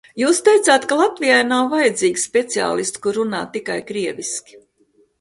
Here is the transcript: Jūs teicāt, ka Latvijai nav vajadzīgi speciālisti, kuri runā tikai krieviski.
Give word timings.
Jūs 0.19 0.37
teicāt, 0.45 0.87
ka 0.93 0.97
Latvijai 1.01 1.43
nav 1.51 1.69
vajadzīgi 1.75 2.23
speciālisti, 2.23 3.05
kuri 3.07 3.21
runā 3.23 3.45
tikai 3.57 3.81
krieviski. 3.95 4.63